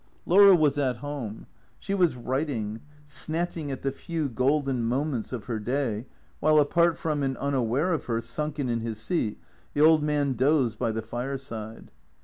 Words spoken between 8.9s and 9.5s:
seat,